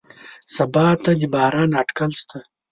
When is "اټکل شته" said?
1.81-2.39